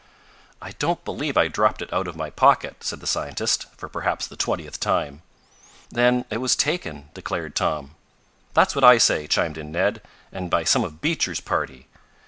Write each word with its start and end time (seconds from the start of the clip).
"I 0.63 0.71
don't 0.79 1.05
believe 1.05 1.37
I 1.37 1.47
dropped 1.47 1.79
it 1.83 1.93
out 1.93 2.07
of 2.07 2.15
my 2.15 2.31
pocket," 2.31 2.77
said 2.83 3.01
the 3.01 3.05
scientist, 3.05 3.67
for 3.77 3.87
perhaps 3.87 4.25
the 4.25 4.35
twentieth 4.35 4.79
time. 4.79 5.21
"Then 5.91 6.25
it 6.31 6.37
was 6.39 6.55
taken," 6.55 7.09
declared 7.13 7.55
Tom. 7.55 7.93
"That's 8.55 8.73
what 8.73 8.83
I 8.83 8.97
say!" 8.97 9.27
chimed 9.27 9.59
in 9.59 9.71
Ned. 9.71 10.01
"And 10.31 10.49
by 10.49 10.63
some 10.63 10.83
of 10.83 11.01
Beecher's 11.01 11.39
party!" 11.39 11.85